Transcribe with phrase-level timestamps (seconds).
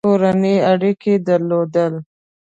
[0.07, 1.93] کورني اړیکي درلودل.